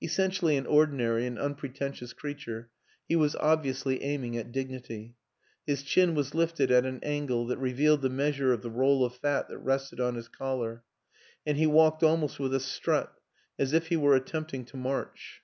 Essentially 0.00 0.56
an 0.56 0.64
ordinary 0.66 1.26
and 1.26 1.40
unpretentious 1.40 2.12
crea 2.12 2.34
ture, 2.36 2.70
he 3.08 3.16
was 3.16 3.34
obviously 3.34 4.00
aiming 4.00 4.36
at 4.36 4.52
dignity; 4.52 5.16
his 5.66 5.82
chin 5.82 6.14
was 6.14 6.36
lifted 6.36 6.70
at 6.70 6.86
an 6.86 7.00
angle 7.02 7.46
that 7.48 7.58
revealed 7.58 8.02
the 8.02 8.08
measure 8.08 8.52
of 8.52 8.62
the 8.62 8.70
roll 8.70 9.04
of 9.04 9.16
fat 9.16 9.48
that 9.48 9.58
rested 9.58 9.98
on 9.98 10.14
his 10.14 10.28
collar, 10.28 10.84
and 11.44 11.56
he 11.58 11.66
walked 11.66 12.04
almost 12.04 12.38
with 12.38 12.54
a 12.54 12.60
strut, 12.60 13.18
as 13.58 13.72
if 13.72 13.88
he 13.88 13.96
were 13.96 14.14
at 14.14 14.28
tempting 14.28 14.64
to 14.66 14.76
march. 14.76 15.42